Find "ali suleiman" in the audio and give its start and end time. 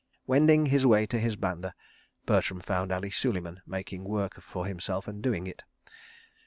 2.91-3.61